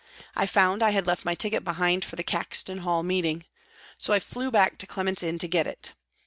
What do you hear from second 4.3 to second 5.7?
back to Clement's Inn to get